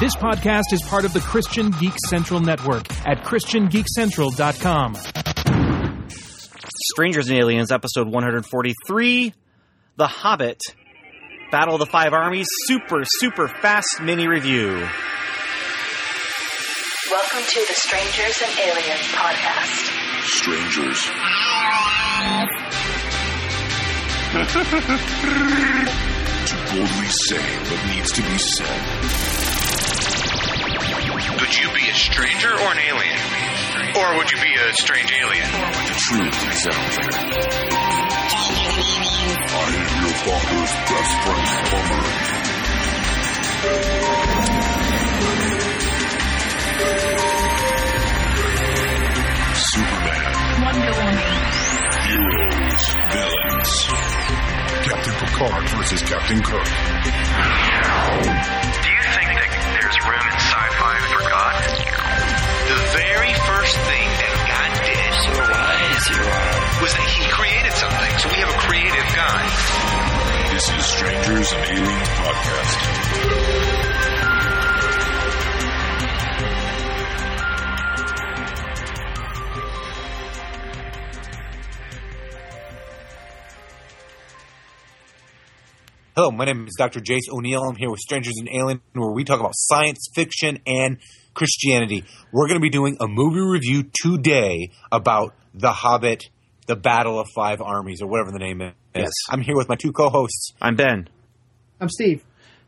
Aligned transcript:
This 0.00 0.16
podcast 0.16 0.72
is 0.72 0.80
part 0.80 1.04
of 1.04 1.12
the 1.12 1.20
Christian 1.20 1.72
Geek 1.72 1.92
Central 2.08 2.40
Network 2.40 2.90
at 3.06 3.22
ChristianGeekCentral.com. 3.22 4.96
Strangers 6.90 7.28
and 7.28 7.36
Aliens, 7.36 7.70
episode 7.70 8.06
143, 8.08 9.34
The 9.98 10.06
Hobbit, 10.06 10.62
Battle 11.52 11.74
of 11.74 11.80
the 11.80 11.86
Five 11.86 12.14
Armies, 12.14 12.46
super, 12.64 13.02
super 13.04 13.46
fast 13.46 14.00
mini 14.00 14.26
review. 14.26 14.68
Welcome 17.10 17.42
to 17.46 17.60
the 17.68 17.74
Strangers 17.74 18.40
and 18.42 18.58
Aliens 18.58 19.06
podcast. 19.12 19.84
Strangers. 20.24 21.10
to 26.46 26.56
boldly 26.72 27.08
say 27.28 27.44
what 27.68 27.86
needs 27.94 28.12
to 28.12 28.22
be 28.22 28.38
said. 28.38 29.39
Would 31.38 31.54
you 31.56 31.70
be 31.72 31.88
a 31.88 31.94
stranger 31.94 32.50
or 32.50 32.72
an 32.72 32.78
alien? 32.78 33.18
Or 33.96 34.16
would 34.16 34.30
you 34.30 34.38
be 34.40 34.54
a 34.54 34.72
strange 34.74 35.12
alien? 35.12 35.46
The 35.50 35.94
truth 35.96 36.34
is 36.50 36.66
out 36.66 36.90
there. 36.96 37.12
I 39.52 39.66
am 39.76 39.88
your 40.02 40.14
father's 40.26 40.72
best 40.90 41.14
friend, 41.24 41.48
Homer. 41.70 42.04
Superman. 49.70 50.32
Wonder 50.64 50.92
Woman. 50.98 51.32
Heroes. 52.06 52.84
Villains. 53.12 53.72
Captain 54.82 55.14
Picard 55.14 55.64
versus 55.70 56.02
Captain 56.02 56.40
Kirk. 56.42 56.68
Do 59.90 59.96
you 59.96 60.02
think 60.02 60.14
that 60.14 60.22
there's 60.22 60.22
room 60.22 60.22
in 60.22 60.38
sci-fi 60.38 60.96
for 61.10 61.22
The 62.70 62.78
very 62.94 63.34
first 63.42 63.74
thing 63.90 64.06
that 64.06 64.34
God 64.46 64.70
did 64.86 65.10
was 66.80 66.92
that 66.94 67.08
He 67.10 67.26
created 67.30 67.72
something. 67.74 68.18
So 68.18 68.28
we 68.28 68.38
have 68.38 68.54
a 68.54 68.58
creative 68.58 69.08
God. 69.18 69.42
This 70.54 70.70
is 70.70 70.86
Strangers 70.86 71.52
and 71.52 71.64
Aliens 71.66 72.08
Podcast. 72.08 73.49
Hello, 86.20 86.30
my 86.30 86.44
name 86.44 86.66
is 86.66 86.74
Dr. 86.76 87.00
Jace 87.00 87.30
O'Neill. 87.32 87.62
I'm 87.62 87.76
here 87.76 87.88
with 87.88 88.00
Strangers 88.00 88.34
and 88.36 88.46
Alien, 88.54 88.82
where 88.92 89.10
we 89.10 89.24
talk 89.24 89.40
about 89.40 89.52
science 89.54 90.06
fiction 90.14 90.58
and 90.66 90.98
Christianity. 91.32 92.04
We're 92.30 92.46
going 92.46 92.60
to 92.60 92.62
be 92.62 92.68
doing 92.68 92.98
a 93.00 93.06
movie 93.08 93.40
review 93.40 93.84
today 93.90 94.70
about 94.92 95.34
The 95.54 95.72
Hobbit, 95.72 96.24
The 96.66 96.76
Battle 96.76 97.18
of 97.18 97.26
Five 97.34 97.62
Armies, 97.62 98.02
or 98.02 98.06
whatever 98.06 98.32
the 98.32 98.38
name 98.38 98.60
is. 98.60 98.74
Yes. 98.94 99.10
I'm 99.30 99.40
here 99.40 99.56
with 99.56 99.70
my 99.70 99.76
two 99.76 99.92
co-hosts, 99.92 100.52
I'm 100.60 100.76
Ben. 100.76 101.08
I'm 101.80 101.88
Steve. 101.88 102.22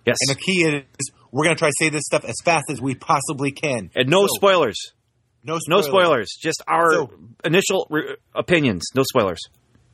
Yes. 0.06 0.16
and 0.22 0.34
the 0.34 0.40
key 0.40 0.62
is 0.62 1.10
we're 1.30 1.44
going 1.44 1.54
to 1.54 1.58
try 1.58 1.68
to 1.68 1.74
say 1.78 1.90
this 1.90 2.04
stuff 2.06 2.24
as 2.24 2.36
fast 2.42 2.70
as 2.70 2.80
we 2.80 2.94
possibly 2.94 3.52
can. 3.52 3.90
And 3.94 4.08
no 4.08 4.22
So, 4.28 4.34
spoilers. 4.36 4.78
No 5.44 5.58
No 5.68 5.82
spoilers. 5.82 5.86
spoilers. 5.88 6.38
Just 6.40 6.62
our 6.66 6.90
So- 6.90 7.10
initial 7.44 7.86
re- 7.90 8.16
opinions. 8.34 8.86
No 8.94 9.02
spoilers. 9.02 9.40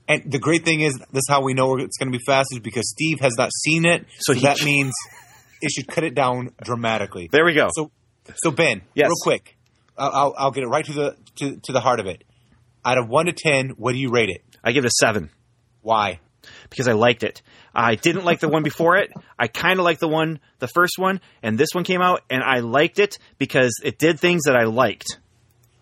And 0.09 0.33
the 0.33 0.39
great 0.39 0.65
thing 0.65 0.81
is, 0.81 0.95
this 0.99 1.07
is 1.13 1.27
how 1.29 1.43
we 1.43 1.53
know 1.55 1.77
it's 1.77 1.99
going 1.99 2.11
to 2.11 2.19
be 2.19 2.25
fast 2.25 2.49
is 2.53 2.61
because 2.61 2.89
Steve 2.91 3.21
has 3.21 3.35
not 3.37 3.51
seen 3.53 3.85
it, 3.85 4.07
So 4.21 4.33
so, 4.33 4.41
that 4.41 4.65
means 4.65 4.95
it 5.61 5.71
should 5.71 5.87
cut 5.87 6.03
it 6.03 6.15
down 6.15 6.53
dramatically. 6.63 7.29
There 7.31 7.45
we 7.45 7.53
go. 7.55 7.69
So, 7.75 7.91
so 8.37 8.51
Ben, 8.51 8.81
Yes. 8.95 9.09
real 9.09 9.15
quick, 9.23 9.57
I'll, 9.99 10.11
I'll, 10.11 10.35
I'll 10.39 10.51
get 10.51 10.65
it 10.65 10.69
right 10.69 10.85
to 10.87 10.93
the 10.93 11.17
to, 11.37 11.57
to 11.65 11.73
the 11.73 11.81
heart 11.81 12.01
of 12.01 12.07
it. 12.07 12.25
Out 12.85 12.97
of 12.97 13.09
one 13.09 13.27
to 13.27 13.33
ten, 13.33 13.71
what 13.71 13.93
do 13.93 13.99
you 13.99 14.09
rate 14.11 14.31
it? 14.31 14.43
I 14.65 14.73
give 14.73 14.85
it 14.85 14.89
a 14.89 14.95
seven 15.05 15.31
Why? 15.83 16.21
because 16.71 16.89
I 16.89 16.93
liked 16.93 17.23
it. 17.25 17.43
I 17.75 17.95
didn't 17.97 18.25
like 18.25 18.41
the 18.41 18.49
one 18.49 18.63
before 18.63 18.97
it. 18.97 19.11
I 19.39 19.49
kind 19.49 19.79
of 19.79 19.85
liked 19.85 20.01
the 20.01 20.09
one, 20.09 20.41
the 20.61 20.69
first 20.69 20.95
one, 20.97 21.21
and 21.43 21.59
this 21.59 21.69
one 21.75 21.85
came 21.85 22.01
out, 22.01 22.23
and 22.31 22.43
I 22.43 22.61
liked 22.61 22.99
it 22.99 23.19
because 23.37 23.79
it 23.85 23.99
did 23.99 24.19
things 24.19 24.45
that 24.45 24.57
I 24.57 24.65
liked. 24.65 25.19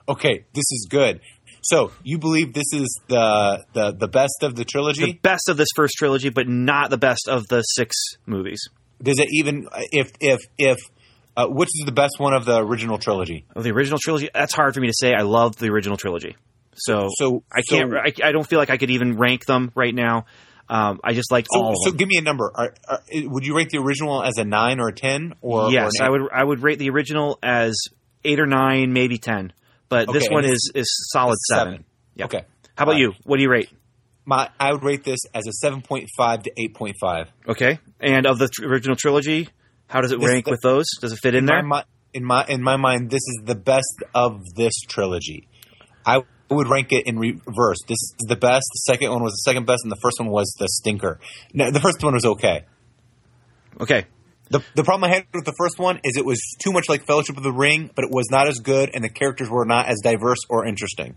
Okay, 0.08 0.44
this 0.54 0.64
is 0.72 0.88
good. 0.90 1.20
So 1.68 1.90
you 2.04 2.18
believe 2.18 2.52
this 2.52 2.72
is 2.72 3.00
the 3.08 3.64
the, 3.72 3.92
the 3.92 4.08
best 4.08 4.42
of 4.42 4.54
the 4.54 4.64
trilogy? 4.64 5.04
The 5.04 5.18
best 5.18 5.48
of 5.48 5.56
this 5.56 5.68
first 5.74 5.94
trilogy, 5.98 6.28
but 6.28 6.46
not 6.48 6.90
the 6.90 6.98
best 6.98 7.28
of 7.28 7.46
the 7.48 7.62
six 7.62 7.96
movies. 8.24 8.60
Does 9.02 9.18
it 9.18 9.28
even 9.32 9.68
if 9.90 10.12
if 10.20 10.40
if 10.58 10.76
uh, 11.36 11.46
which 11.48 11.68
is 11.68 11.82
the 11.84 11.92
best 11.92 12.18
one 12.18 12.34
of 12.34 12.44
the 12.44 12.58
original 12.58 12.98
trilogy? 12.98 13.46
Of 13.56 13.64
the 13.64 13.72
original 13.72 13.98
trilogy, 13.98 14.30
that's 14.32 14.54
hard 14.54 14.74
for 14.74 14.80
me 14.80 14.86
to 14.86 14.94
say. 14.96 15.12
I 15.12 15.22
love 15.22 15.56
the 15.56 15.68
original 15.68 15.96
trilogy, 15.96 16.36
so 16.74 17.08
So 17.18 17.42
I 17.52 17.62
can't. 17.68 17.90
so- 17.90 17.98
I, 17.98 18.28
I 18.28 18.32
don't 18.32 18.46
feel 18.46 18.58
like 18.60 18.70
I 18.70 18.76
could 18.76 18.90
even 18.90 19.16
rank 19.18 19.44
them 19.44 19.72
right 19.74 19.94
now. 19.94 20.26
Um, 20.68 20.98
I 21.04 21.12
just 21.14 21.30
liked 21.30 21.48
So, 21.52 21.60
all 21.60 21.74
so 21.84 21.92
give 21.92 22.08
me 22.08 22.16
a 22.18 22.22
number. 22.22 22.50
Are, 22.54 22.74
are, 22.88 23.00
would 23.12 23.44
you 23.44 23.56
rank 23.56 23.70
the 23.70 23.78
original 23.78 24.22
as 24.22 24.36
a 24.38 24.44
nine 24.44 24.80
or 24.80 24.88
a 24.88 24.92
ten? 24.94 25.34
Or 25.40 25.70
yes, 25.70 25.92
or 26.00 26.04
I 26.06 26.10
would. 26.10 26.20
I 26.32 26.42
would 26.44 26.62
rate 26.62 26.78
the 26.78 26.90
original 26.90 27.38
as 27.42 27.76
eight 28.24 28.40
or 28.40 28.46
nine, 28.46 28.92
maybe 28.92 29.18
ten. 29.18 29.52
But 29.88 30.12
this 30.12 30.28
one 30.28 30.44
is 30.44 30.70
is 30.74 30.88
solid 31.12 31.38
seven. 31.48 31.72
seven. 31.72 31.84
Yeah. 32.14 32.24
Okay. 32.26 32.44
How 32.76 32.84
about 32.84 32.92
right. 32.92 33.00
you? 33.00 33.12
What 33.24 33.36
do 33.36 33.42
you 33.42 33.50
rate? 33.50 33.70
My, 34.24 34.50
I 34.58 34.72
would 34.72 34.82
rate 34.82 35.04
this 35.04 35.20
as 35.32 35.46
a 35.46 35.52
seven 35.52 35.82
point 35.82 36.08
five 36.16 36.42
to 36.42 36.50
eight 36.56 36.74
point 36.74 36.96
five. 37.00 37.28
Okay. 37.48 37.78
And 38.00 38.26
of 38.26 38.38
the 38.38 38.48
tr- 38.48 38.66
original 38.66 38.96
trilogy, 38.96 39.48
how 39.86 40.00
does 40.00 40.10
it 40.12 40.18
This- 40.18 40.28
rank 40.28 40.46
with 40.46 40.60
those? 40.62 40.86
Does 41.00 41.12
it 41.12 41.18
fit 41.22 41.34
in 41.34 41.40
in 41.40 41.46
there? 41.46 41.62
My, 41.62 41.84
in 42.12 42.24
my 42.24 42.44
in 42.46 42.62
my 42.62 42.76
mind, 42.76 43.10
this 43.10 43.22
is 43.22 43.42
the 43.44 43.54
best 43.54 44.02
of 44.14 44.40
this 44.56 44.74
trilogy. 44.88 45.48
I 46.04 46.22
would 46.50 46.68
rank 46.68 46.92
it 46.92 47.06
in 47.06 47.18
reverse. 47.18 47.78
This 47.86 47.98
is 47.98 48.26
the 48.26 48.36
best. 48.36 48.66
The 48.72 48.92
second 48.92 49.10
one 49.10 49.22
was 49.22 49.32
the 49.32 49.50
second 49.50 49.66
best, 49.66 49.84
and 49.84 49.92
the 49.92 50.00
first 50.02 50.18
one 50.18 50.30
was 50.30 50.54
the 50.58 50.68
stinker. 50.68 51.20
No, 51.52 51.70
the 51.70 51.80
first 51.80 52.02
one 52.02 52.14
was 52.14 52.24
okay. 52.24 52.64
okay. 53.80 54.06
The, 54.48 54.60
the 54.74 54.84
problem 54.84 55.10
I 55.10 55.14
had 55.14 55.26
with 55.34 55.44
the 55.44 55.54
first 55.58 55.78
one 55.78 55.96
is 56.04 56.16
it 56.16 56.24
was 56.24 56.40
too 56.62 56.72
much 56.72 56.88
like 56.88 57.04
Fellowship 57.06 57.36
of 57.36 57.42
the 57.42 57.52
Ring, 57.52 57.90
but 57.94 58.04
it 58.04 58.10
was 58.10 58.26
not 58.30 58.46
as 58.48 58.58
good, 58.60 58.90
and 58.94 59.02
the 59.02 59.08
characters 59.08 59.50
were 59.50 59.64
not 59.64 59.86
as 59.86 60.00
diverse 60.02 60.38
or 60.48 60.64
interesting. 60.66 61.16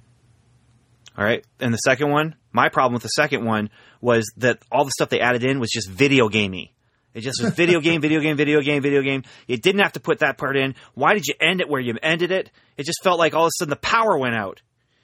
All 1.17 1.23
right. 1.23 1.45
And 1.59 1.73
the 1.73 1.77
second 1.77 2.09
one, 2.09 2.35
my 2.51 2.69
problem 2.69 2.93
with 2.93 3.03
the 3.03 3.09
second 3.09 3.45
one 3.45 3.69
was 4.01 4.31
that 4.37 4.59
all 4.71 4.85
the 4.85 4.91
stuff 4.91 5.09
they 5.09 5.19
added 5.19 5.43
in 5.43 5.59
was 5.59 5.69
just 5.69 5.89
video 5.89 6.29
gamey. 6.29 6.73
It 7.13 7.21
just 7.21 7.41
was 7.43 7.53
video 7.53 7.81
game, 7.81 8.01
video 8.01 8.21
game, 8.21 8.37
video 8.37 8.61
game, 8.61 8.81
video 8.81 9.01
game. 9.01 9.23
You 9.47 9.57
didn't 9.57 9.81
have 9.81 9.93
to 9.93 9.99
put 9.99 10.19
that 10.19 10.37
part 10.37 10.55
in. 10.55 10.75
Why 10.93 11.15
did 11.15 11.25
you 11.27 11.33
end 11.41 11.59
it 11.59 11.67
where 11.67 11.81
you 11.81 11.95
ended 12.01 12.31
it? 12.31 12.51
It 12.77 12.85
just 12.85 13.03
felt 13.03 13.19
like 13.19 13.33
all 13.33 13.45
of 13.45 13.47
a 13.49 13.51
sudden 13.59 13.69
the 13.71 13.75
power 13.75 14.17
went 14.17 14.35
out. 14.35 14.61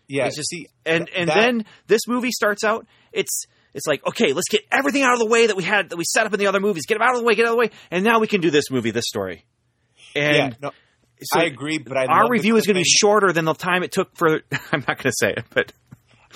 Yeah, 0.07 0.27
It's 0.27 0.35
just 0.35 0.49
see, 0.49 0.67
and 0.85 1.09
and 1.15 1.27
that- 1.29 1.35
then 1.35 1.65
this 1.87 2.07
movie 2.07 2.31
starts 2.31 2.63
out. 2.63 2.85
It's 3.11 3.45
it's 3.75 3.85
like 3.85 4.05
okay, 4.07 4.33
let's 4.33 4.49
get 4.49 4.61
everything 4.71 5.03
out 5.03 5.13
of 5.13 5.19
the 5.19 5.27
way 5.27 5.47
that 5.47 5.55
we 5.55 5.63
had 5.63 5.89
that 5.89 5.97
we 5.97 6.03
set 6.05 6.25
up 6.25 6.33
in 6.33 6.39
the 6.39 6.47
other 6.47 6.59
movies. 6.59 6.85
Get 6.87 6.95
them 6.95 7.03
out 7.03 7.13
of 7.13 7.19
the 7.19 7.25
way, 7.25 7.35
get 7.35 7.45
out 7.45 7.49
of 7.49 7.55
the 7.55 7.59
way, 7.59 7.69
and 7.91 8.03
now 8.03 8.19
we 8.19 8.27
can 8.27 8.41
do 8.41 8.49
this 8.49 8.71
movie, 8.71 8.91
this 8.91 9.05
story. 9.07 9.45
yeah, 10.15 10.45
And 10.45 10.57
no, 10.61 10.71
so 11.21 11.39
I 11.39 11.43
agree, 11.43 11.77
but 11.77 11.97
I 11.97 12.05
our 12.05 12.29
review 12.29 12.55
is 12.55 12.65
going 12.65 12.75
to 12.75 12.79
be 12.79 12.85
shorter 12.85 13.31
than 13.31 13.45
the 13.45 13.53
time 13.53 13.83
it 13.83 13.91
took 13.91 14.15
for. 14.15 14.41
I'm 14.71 14.83
not 14.87 14.97
going 14.97 15.03
to 15.03 15.13
say 15.13 15.33
it, 15.37 15.45
but 15.49 15.73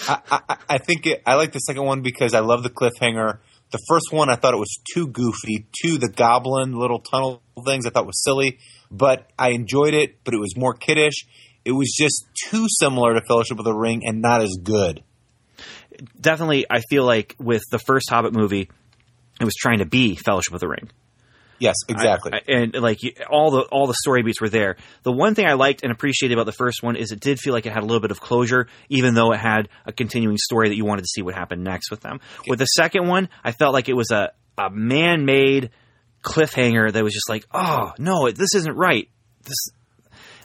I, 0.08 0.20
I, 0.32 0.58
I 0.70 0.78
think 0.78 1.06
it, 1.08 1.24
I 1.26 1.36
like 1.36 1.52
the 1.52 1.60
second 1.60 1.84
one 1.84 2.02
because 2.02 2.34
I 2.34 2.40
love 2.40 2.64
the 2.64 2.70
cliffhanger. 2.70 3.40
The 3.72 3.80
first 3.88 4.12
one 4.12 4.30
I 4.30 4.36
thought 4.36 4.54
it 4.54 4.58
was 4.58 4.80
too 4.94 5.08
goofy, 5.08 5.68
too 5.82 5.98
the 5.98 6.10
goblin 6.10 6.74
little 6.74 7.00
tunnel 7.00 7.42
things 7.66 7.86
I 7.86 7.90
thought 7.90 8.06
was 8.06 8.24
silly, 8.24 8.60
but 8.90 9.30
I 9.38 9.50
enjoyed 9.50 9.94
it. 9.94 10.24
But 10.24 10.34
it 10.34 10.40
was 10.40 10.58
more 10.58 10.74
kiddish. 10.74 11.26
It 11.66 11.74
was 11.74 11.94
just 11.98 12.26
too 12.50 12.66
similar 12.68 13.14
to 13.14 13.22
Fellowship 13.28 13.60
of 13.60 13.66
the 13.66 13.74
Ring 13.74 14.02
and 14.06 14.22
not 14.22 14.42
as 14.42 14.58
good. 14.64 15.04
Definitely, 16.20 16.66
I 16.70 16.82
feel 16.90 17.06
like 17.06 17.36
with 17.40 17.64
the 17.72 17.80
first 17.80 18.10
Hobbit 18.10 18.34
movie, 18.34 18.70
it 19.40 19.44
was 19.46 19.56
trying 19.56 19.80
to 19.80 19.86
be 19.86 20.16
Fellowship 20.16 20.54
of 20.54 20.60
the 20.60 20.68
Ring. 20.68 20.90
Yes, 21.60 21.76
exactly. 21.90 22.32
I- 22.34 22.38
I- 22.38 22.56
and 22.62 22.74
like 22.76 23.00
all 23.30 23.52
the 23.52 23.62
all 23.64 23.86
the 23.86 23.94
story 23.94 24.24
beats 24.24 24.40
were 24.40 24.48
there. 24.48 24.78
The 25.04 25.12
one 25.12 25.36
thing 25.36 25.46
I 25.46 25.54
liked 25.54 25.84
and 25.84 25.92
appreciated 25.92 26.34
about 26.36 26.46
the 26.46 26.54
first 26.54 26.81
one 26.81 26.96
is 26.96 27.12
it 27.12 27.19
did 27.19 27.38
feel 27.38 27.54
like 27.54 27.66
it 27.66 27.74
had 27.74 27.84
a 27.84 27.86
little 27.86 28.00
bit 28.00 28.12
of 28.12 28.22
closure, 28.22 28.68
even 28.88 29.13
though 29.13 29.34
it 29.34 29.40
had 29.42 29.68
a 29.86 29.92
continuing 29.92 30.38
story 30.38 30.69
that 30.69 30.75
you 30.75 30.86
wanted 30.86 31.01
to 31.01 31.10
see 31.13 31.22
what 31.22 31.36
happened 31.36 31.63
next 31.66 31.92
with 31.92 32.00
them. 32.00 32.22
With 32.48 32.60
the 32.60 32.66
second 32.66 33.07
one, 33.07 33.28
I 33.44 33.51
felt 33.51 33.74
like 33.74 33.90
it 33.90 33.94
was 33.96 34.10
a 34.12 34.31
a 34.57 34.69
man 34.69 35.25
made 35.25 35.72
cliffhanger 36.24 36.92
that 36.94 37.04
was 37.04 37.13
just 37.13 37.30
like, 37.30 37.46
oh 37.54 37.92
no, 37.98 38.30
this 38.31 38.54
isn't 38.56 38.75
right. 38.75 39.10
This, 39.44 39.57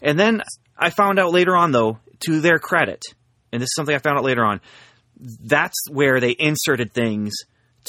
and 0.02 0.18
then 0.18 0.42
I 0.76 0.90
found 0.90 1.18
out 1.18 1.32
later 1.32 1.56
on, 1.56 1.70
though, 1.72 1.98
to 2.26 2.40
their 2.40 2.58
credit, 2.58 3.02
and 3.52 3.62
this 3.62 3.66
is 3.66 3.74
something 3.76 3.94
I 3.94 3.98
found 3.98 4.18
out 4.18 4.24
later 4.24 4.44
on, 4.44 4.60
that's 5.42 5.78
where 5.90 6.20
they 6.20 6.34
inserted 6.38 6.92
things 6.92 7.32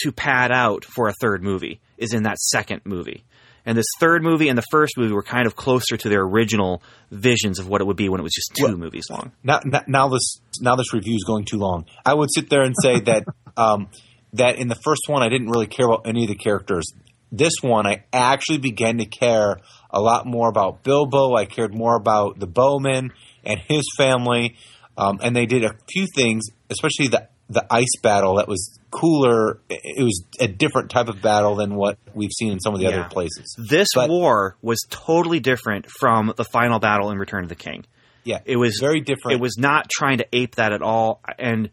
to 0.04 0.12
pad 0.12 0.52
out 0.52 0.84
for 0.86 1.08
a 1.08 1.14
third 1.22 1.44
movie 1.44 1.80
is 1.98 2.14
in 2.14 2.24
that 2.24 2.38
second 2.38 2.82
movie. 2.86 3.24
And 3.68 3.78
this 3.78 3.86
third 4.00 4.22
movie 4.24 4.48
and 4.50 4.58
the 4.58 4.64
first 4.70 4.96
movie 4.98 5.14
were 5.14 5.24
kind 5.24 5.48
of 5.48 5.56
closer 5.56 5.98
to 5.98 6.10
their 6.10 6.22
original 6.22 6.84
visions 7.10 7.58
of 7.60 7.68
what 7.68 7.82
it 7.82 7.86
would 7.88 7.98
be 7.98 8.10
when 8.10 8.20
it 8.20 8.24
was 8.24 8.34
just 8.34 8.52
two 8.56 8.66
Well- 8.66 8.78
movies 8.78 9.06
long. 9.10 9.32
now, 9.44 9.60
now, 9.66 9.82
now 9.88 10.08
this 10.10 10.40
now 10.62 10.76
this 10.76 10.94
review 10.94 11.16
is 11.16 11.24
going 11.24 11.46
too 11.46 11.58
long. 11.58 11.86
I 12.06 12.14
would 12.14 12.30
sit 12.34 12.50
there 12.50 12.62
and 12.62 12.76
say 12.82 13.00
that 13.02 13.24
um, 13.58 13.88
that 14.34 14.58
in 14.58 14.68
the 14.68 14.76
first 14.84 15.04
one 15.08 15.24
I 15.24 15.30
didn't 15.30 15.50
really 15.50 15.68
care 15.68 15.86
about 15.88 16.06
any 16.06 16.24
of 16.24 16.30
the 16.30 16.36
characters. 16.36 16.86
this 17.32 17.54
one, 17.62 17.88
I 17.88 18.04
actually 18.14 18.60
began 18.60 19.00
to 19.00 19.06
care 19.06 19.58
a 19.90 20.00
lot 20.00 20.26
more 20.28 20.48
about 20.48 20.84
Bilbo. 20.84 21.36
I 21.36 21.46
cared 21.46 21.74
more 21.74 21.96
about 21.96 22.38
the 22.40 22.48
Bowman 22.48 23.12
and 23.44 23.60
his 23.68 23.84
family. 23.98 24.58
Um, 24.98 25.20
and 25.22 25.36
they 25.36 25.46
did 25.46 25.64
a 25.64 25.76
few 25.92 26.08
things, 26.16 26.46
especially 26.70 27.08
the 27.10 27.28
the 27.48 27.64
ice 27.70 27.96
battle 28.02 28.38
that 28.38 28.48
was 28.48 28.80
cooler. 28.90 29.60
It 29.70 30.04
was 30.04 30.24
a 30.40 30.48
different 30.48 30.90
type 30.90 31.10
of 31.10 31.22
battle 31.22 31.56
than 31.56 31.76
what 31.76 32.00
we've 32.16 32.32
seen 32.36 32.52
in 32.52 32.60
some 32.60 32.74
of 32.74 32.80
the 32.80 32.88
Yeah. 32.88 33.02
other 33.02 33.10
places. 33.10 33.56
This 33.70 33.90
But- 33.94 34.10
war 34.10 34.58
was 34.64 34.80
totally 34.90 35.40
different 35.40 35.86
from 35.92 36.34
the 36.38 36.44
final 36.44 36.80
battle 36.80 37.12
in 37.12 37.20
Return 37.20 37.44
of 37.44 37.50
the 37.50 37.56
King. 37.56 37.86
Yeah, 38.24 38.40
It 38.46 38.58
was 38.58 38.80
very 38.82 39.00
different. 39.02 39.36
It 39.38 39.42
was 39.42 39.60
not 39.60 39.92
trying 39.92 40.18
to 40.18 40.26
ape 40.34 40.56
that 40.56 40.74
at 40.74 40.82
all, 40.82 41.22
and 41.38 41.70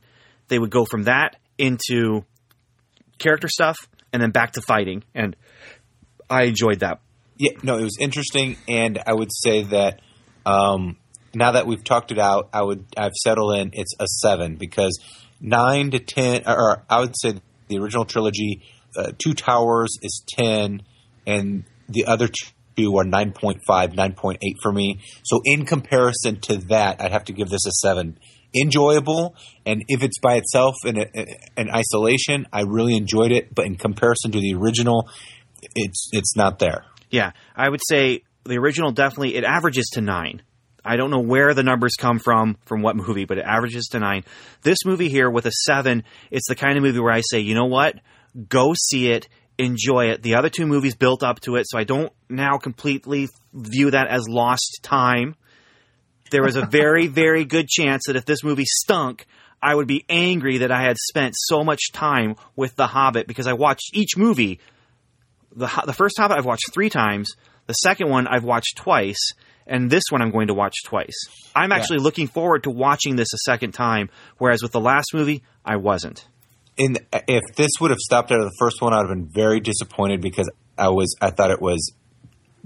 they 0.48 0.58
would 0.58 0.68
go 0.68 0.84
from 0.84 1.04
that 1.04 1.36
into 1.56 2.26
character 3.18 3.48
stuff 3.48 3.78
and 4.12 4.20
then 4.20 4.30
back 4.30 4.52
to 4.52 4.60
fighting, 4.60 5.04
and 5.14 5.34
I 6.28 6.42
enjoyed 6.42 6.80
that. 6.80 7.00
Yeah, 7.38 7.52
no, 7.62 7.78
it 7.78 7.82
was 7.84 7.96
interesting, 7.98 8.58
and 8.68 8.98
I 9.06 9.14
would 9.14 9.30
say 9.32 9.62
that 9.62 10.00
um, 10.44 10.98
now 11.34 11.52
that 11.52 11.66
we've 11.66 11.82
talked 11.82 12.12
it 12.12 12.18
out, 12.18 12.48
I 12.52 12.62
would 12.62 12.84
I've 12.96 13.14
settled 13.14 13.56
in. 13.58 13.70
It's 13.72 13.94
a 13.98 14.06
seven 14.06 14.56
because 14.56 14.98
nine 15.40 15.90
to 15.92 15.98
ten, 15.98 16.42
or 16.46 16.84
I 16.88 17.00
would 17.00 17.14
say 17.18 17.34
the 17.68 17.78
original 17.78 18.04
trilogy, 18.04 18.62
uh, 18.96 19.12
Two 19.18 19.34
Towers 19.34 19.96
is 20.02 20.24
ten, 20.28 20.82
and 21.26 21.64
the 21.88 22.06
other 22.06 22.28
two 22.28 22.96
are 22.96 23.04
9.5, 23.04 23.60
9.8 23.68 24.38
for 24.62 24.72
me. 24.72 25.00
So 25.24 25.40
in 25.44 25.66
comparison 25.66 26.40
to 26.42 26.56
that, 26.68 27.00
I'd 27.00 27.12
have 27.12 27.24
to 27.24 27.32
give 27.32 27.50
this 27.50 27.66
a 27.66 27.70
seven. 27.70 28.18
Enjoyable, 28.54 29.34
and 29.64 29.82
if 29.88 30.02
it's 30.02 30.18
by 30.18 30.34
itself 30.34 30.74
in, 30.84 30.98
a, 30.98 31.06
in 31.56 31.70
isolation, 31.70 32.46
I 32.52 32.62
really 32.62 32.96
enjoyed 32.96 33.32
it. 33.32 33.54
But 33.54 33.64
in 33.64 33.76
comparison 33.76 34.30
to 34.32 34.40
the 34.40 34.54
original, 34.54 35.08
it's 35.74 36.10
it's 36.12 36.36
not 36.36 36.58
there. 36.58 36.84
Yeah, 37.10 37.32
I 37.56 37.70
would 37.70 37.80
say 37.88 38.24
the 38.44 38.58
original 38.58 38.92
definitely 38.92 39.36
it 39.36 39.44
averages 39.44 39.86
to 39.94 40.02
nine. 40.02 40.42
I 40.84 40.96
don't 40.96 41.10
know 41.10 41.20
where 41.20 41.54
the 41.54 41.62
numbers 41.62 41.94
come 41.98 42.18
from 42.18 42.56
from 42.64 42.82
what 42.82 42.96
movie, 42.96 43.24
but 43.24 43.38
it 43.38 43.44
averages 43.44 43.88
to 43.92 44.00
nine. 44.00 44.24
This 44.62 44.84
movie 44.84 45.08
here 45.08 45.30
with 45.30 45.46
a 45.46 45.52
seven, 45.66 46.04
it's 46.30 46.48
the 46.48 46.54
kind 46.54 46.76
of 46.76 46.82
movie 46.82 47.00
where 47.00 47.12
I 47.12 47.22
say, 47.22 47.40
you 47.40 47.54
know 47.54 47.66
what, 47.66 47.96
go 48.48 48.74
see 48.74 49.10
it, 49.10 49.28
enjoy 49.58 50.06
it. 50.06 50.22
The 50.22 50.34
other 50.34 50.48
two 50.48 50.66
movies 50.66 50.94
built 50.94 51.22
up 51.22 51.40
to 51.40 51.56
it, 51.56 51.66
so 51.68 51.78
I 51.78 51.84
don't 51.84 52.12
now 52.28 52.58
completely 52.58 53.28
view 53.52 53.90
that 53.90 54.08
as 54.08 54.28
lost 54.28 54.80
time. 54.82 55.36
There 56.30 56.42
was 56.42 56.56
a 56.56 56.66
very, 56.66 57.06
very 57.08 57.44
good 57.44 57.68
chance 57.68 58.04
that 58.06 58.16
if 58.16 58.24
this 58.24 58.42
movie 58.42 58.64
stunk, 58.66 59.26
I 59.62 59.74
would 59.74 59.86
be 59.86 60.04
angry 60.08 60.58
that 60.58 60.72
I 60.72 60.82
had 60.82 60.96
spent 60.96 61.34
so 61.36 61.62
much 61.62 61.92
time 61.92 62.34
with 62.56 62.74
The 62.74 62.88
Hobbit 62.88 63.28
because 63.28 63.46
I 63.46 63.52
watched 63.52 63.90
each 63.94 64.16
movie 64.16 64.58
the 65.54 65.70
the 65.86 65.92
first 65.92 66.16
Hobbit 66.18 66.38
I've 66.38 66.44
watched 66.44 66.72
three 66.72 66.90
times. 66.90 67.32
The 67.66 67.74
second 67.74 68.08
one 68.08 68.26
I've 68.26 68.44
watched 68.44 68.76
twice, 68.76 69.32
and 69.66 69.90
this 69.90 70.04
one 70.10 70.22
I'm 70.22 70.30
going 70.30 70.48
to 70.48 70.54
watch 70.54 70.74
twice. 70.84 71.16
I'm 71.54 71.72
actually 71.72 71.98
looking 71.98 72.26
forward 72.26 72.64
to 72.64 72.70
watching 72.70 73.16
this 73.16 73.32
a 73.32 73.38
second 73.38 73.72
time, 73.72 74.10
whereas 74.38 74.62
with 74.62 74.72
the 74.72 74.80
last 74.80 75.14
movie 75.14 75.42
I 75.64 75.76
wasn't. 75.76 76.26
in 76.76 76.96
uh, 77.12 77.20
if 77.28 77.42
this 77.56 77.70
would 77.80 77.90
have 77.90 77.98
stopped 77.98 78.32
out 78.32 78.40
of 78.40 78.44
the 78.44 78.56
first 78.58 78.80
one, 78.80 78.92
I'd 78.92 79.00
have 79.00 79.08
been 79.08 79.28
very 79.32 79.60
disappointed 79.60 80.20
because 80.20 80.50
I 80.78 80.88
was 80.88 81.14
I 81.20 81.30
thought 81.30 81.50
it 81.50 81.60
was 81.60 81.92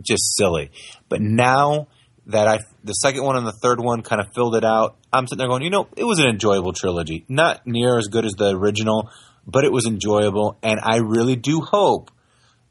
just 0.01 0.37
silly. 0.37 0.71
But 1.09 1.21
now 1.21 1.89
that 2.27 2.49
I 2.49 2.59
the 2.85 2.93
second 2.93 3.25
one 3.25 3.37
and 3.37 3.47
the 3.47 3.59
third 3.63 3.81
one 3.81 4.03
kind 4.03 4.21
of 4.21 4.29
filled 4.35 4.57
it 4.57 4.65
out, 4.65 4.97
I'm 5.13 5.27
sitting 5.27 5.39
there 5.39 5.49
going, 5.49 5.63
you 5.63 5.71
know, 5.71 5.89
it 5.97 6.05
was 6.05 6.19
an 6.19 6.27
enjoyable 6.27 6.73
trilogy, 6.73 7.25
not 7.29 7.67
near 7.67 7.99
as 7.99 8.09
good 8.09 8.25
as 8.25 8.33
the 8.33 8.57
original, 8.57 9.11
but 9.47 9.65
it 9.65 9.73
was 9.73 9.87
enjoyable, 9.87 10.57
and 10.63 10.81
I 10.83 10.97
really 10.99 11.37
do 11.37 11.61
hope 11.61 12.11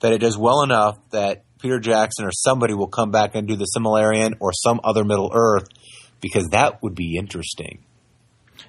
that 0.02 0.12
it 0.12 0.20
does 0.20 0.38
well 0.38 0.62
enough 0.64 0.98
that 1.12 1.44
Peter 1.66 1.80
Jackson 1.80 2.26
or 2.26 2.32
somebody 2.32 2.76
will 2.76 2.88
come 2.88 3.10
back 3.10 3.34
and 3.34 3.48
do 3.48 3.56
the 3.56 3.66
Silmarillion 3.76 4.36
or 4.40 4.54
some 4.54 4.80
other 4.84 5.04
Middle 5.04 5.32
Earth 5.34 5.68
because 6.22 6.50
that 6.50 6.84
would 6.84 6.94
be 6.94 7.18
interesting. 7.18 7.84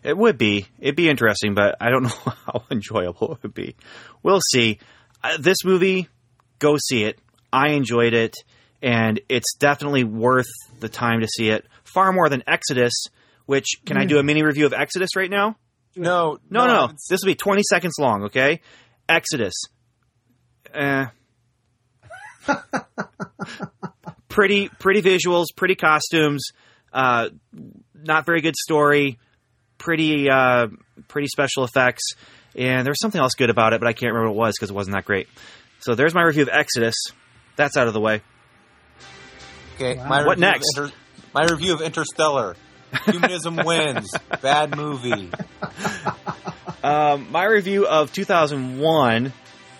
It 0.02 0.16
would 0.16 0.38
be. 0.38 0.66
It'd 0.78 0.96
be 0.96 1.10
interesting, 1.10 1.54
but 1.54 1.76
I 1.78 1.90
don't 1.90 2.04
know 2.04 2.32
how 2.46 2.64
enjoyable 2.70 3.34
it 3.34 3.42
would 3.42 3.52
be. 3.52 3.76
We'll 4.22 4.40
see. 4.40 4.78
Uh, 5.22 5.36
this 5.38 5.58
movie, 5.62 6.08
go 6.58 6.78
see 6.78 7.04
it. 7.04 7.18
I 7.52 7.72
enjoyed 7.72 8.14
it, 8.14 8.34
and 8.80 9.20
it's 9.28 9.54
definitely 9.56 10.04
worth 10.04 10.48
the 10.80 10.88
time 10.88 11.20
to 11.20 11.28
see 11.28 11.50
it. 11.50 11.66
Far 11.84 12.12
more 12.12 12.30
than 12.30 12.44
Exodus, 12.46 12.94
which, 13.44 13.66
can 13.84 13.98
I 13.98 14.06
do 14.06 14.16
a 14.16 14.22
mini 14.22 14.42
review 14.42 14.64
of 14.64 14.72
Exodus 14.72 15.10
right 15.16 15.30
now? 15.30 15.56
No, 15.94 16.38
No, 16.48 16.60
I 16.62 16.66
no. 16.66 16.88
This 17.10 17.20
will 17.22 17.32
be 17.32 17.34
20 17.34 17.60
seconds 17.68 17.94
long, 17.98 18.24
okay? 18.24 18.62
Exodus. 19.06 19.52
Eh. 20.72 21.06
pretty 24.28 24.68
pretty 24.78 25.02
visuals, 25.02 25.46
pretty 25.54 25.74
costumes, 25.74 26.48
uh, 26.92 27.28
not 27.94 28.26
very 28.26 28.40
good 28.40 28.56
story, 28.56 29.18
pretty 29.78 30.28
uh, 30.30 30.68
pretty 31.08 31.28
special 31.28 31.64
effects, 31.64 32.02
and 32.54 32.86
there 32.86 32.90
was 32.90 33.00
something 33.00 33.20
else 33.20 33.34
good 33.34 33.50
about 33.50 33.72
it, 33.72 33.80
but 33.80 33.88
I 33.88 33.92
can't 33.92 34.12
remember 34.12 34.30
what 34.30 34.34
it 34.34 34.46
was 34.46 34.54
because 34.58 34.70
it 34.70 34.74
wasn't 34.74 34.96
that 34.96 35.04
great. 35.04 35.28
So 35.80 35.94
there's 35.94 36.14
my 36.14 36.22
review 36.22 36.42
of 36.42 36.48
Exodus. 36.50 36.94
That's 37.56 37.76
out 37.76 37.86
of 37.88 37.94
the 37.94 38.00
way. 38.00 38.22
Okay, 39.76 39.94
my 39.96 40.24
What 40.24 40.38
review 40.38 40.40
next? 40.40 40.78
Of 40.78 40.84
Inter- 40.86 40.96
my 41.34 41.44
review 41.44 41.74
of 41.74 41.82
Interstellar. 41.82 42.56
Humanism 43.04 43.56
wins. 43.56 44.10
Bad 44.42 44.76
movie. 44.76 45.30
Um, 46.82 47.32
my 47.32 47.44
review 47.44 47.84
of 47.84 48.12
2001. 48.12 49.32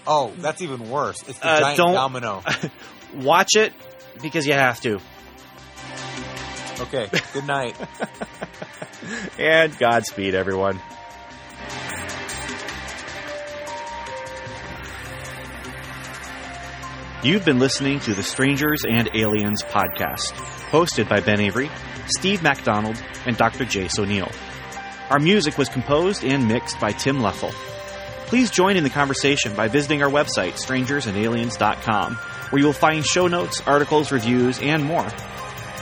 Oh, 0.06 0.32
that's 0.38 0.62
even 0.62 0.88
worse. 0.90 1.22
It's 1.28 1.38
the 1.38 1.48
Uh, 1.48 1.60
giant 1.60 1.76
don't- 1.78 1.94
domino. 1.94 2.42
Watch 3.14 3.50
it 3.56 3.72
because 4.22 4.46
you 4.46 4.52
have 4.52 4.80
to. 4.82 5.00
Okay, 6.80 7.08
good 7.32 7.46
night. 7.46 7.76
And 9.38 9.78
Godspeed, 9.78 10.34
everyone. 10.34 10.80
You've 17.22 17.44
been 17.44 17.58
listening 17.58 17.98
to 18.00 18.14
the 18.14 18.22
Strangers 18.22 18.82
and 18.88 19.08
Aliens 19.14 19.62
podcast, 19.64 20.32
hosted 20.70 21.08
by 21.08 21.20
Ben 21.20 21.40
Avery, 21.40 21.68
Steve 22.06 22.42
MacDonald, 22.42 23.02
and 23.24 23.36
Dr. 23.36 23.64
Jace 23.64 23.98
O'Neill. 23.98 24.30
Our 25.10 25.18
music 25.18 25.58
was 25.58 25.68
composed 25.68 26.24
and 26.24 26.46
mixed 26.46 26.78
by 26.78 26.92
Tim 26.92 27.18
Leffel. 27.18 27.52
Please 28.26 28.50
join 28.50 28.76
in 28.76 28.84
the 28.84 28.90
conversation 28.90 29.54
by 29.54 29.68
visiting 29.68 30.02
our 30.02 30.10
website, 30.10 30.54
strangersandaliens.com, 30.54 32.14
where 32.14 32.60
you 32.60 32.66
will 32.66 32.72
find 32.72 33.04
show 33.04 33.28
notes, 33.28 33.62
articles, 33.66 34.12
reviews, 34.12 34.60
and 34.60 34.84
more. 34.84 35.06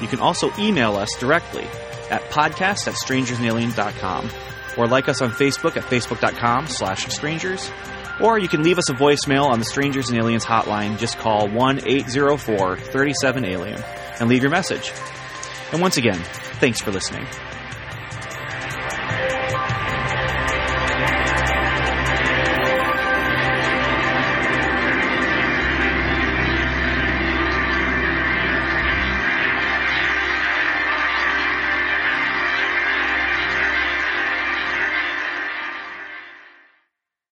You 0.00 0.08
can 0.08 0.20
also 0.20 0.52
email 0.58 0.96
us 0.96 1.08
directly 1.18 1.64
at 2.10 2.22
podcast 2.30 2.86
at 2.86 2.94
strangersandaliens.com 2.94 4.30
or 4.76 4.86
like 4.86 5.08
us 5.08 5.22
on 5.22 5.30
Facebook 5.30 5.76
at 5.76 5.84
facebook.com 5.84 6.66
slash 6.66 7.06
strangers 7.08 7.70
or 8.20 8.38
you 8.38 8.48
can 8.48 8.62
leave 8.62 8.78
us 8.78 8.88
a 8.90 8.94
voicemail 8.94 9.46
on 9.46 9.58
the 9.58 9.64
Strangers 9.64 10.08
and 10.08 10.16
Aliens 10.18 10.44
hotline. 10.44 10.98
Just 10.98 11.18
call 11.18 11.48
1-804-37-ALIEN 11.48 13.82
and 14.20 14.28
leave 14.28 14.42
your 14.42 14.50
message. 14.50 14.92
And 15.72 15.80
once 15.80 15.96
again, 15.96 16.22
thanks 16.60 16.80
for 16.80 16.92
listening. 16.92 17.26